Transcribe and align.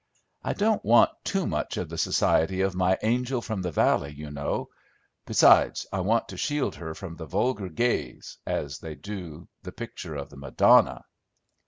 I 0.43 0.53
don't 0.53 0.83
want 0.83 1.11
too 1.23 1.45
much 1.45 1.77
of 1.77 1.87
the 1.87 1.97
society 1.99 2.61
of 2.61 2.73
my 2.73 2.97
angel 3.03 3.39
from 3.39 3.61
the 3.61 3.71
valley, 3.71 4.11
you 4.11 4.31
know; 4.31 4.69
besides, 5.27 5.85
I 5.93 5.99
want 5.99 6.27
to 6.29 6.37
shield 6.37 6.73
her 6.77 6.95
from 6.95 7.17
the 7.17 7.27
vulgar 7.27 7.69
gaze, 7.69 8.39
as 8.43 8.79
they 8.79 8.95
do 8.95 9.47
the 9.61 9.71
picture 9.71 10.15
of 10.15 10.31
the 10.31 10.37
Madonna." 10.37 11.03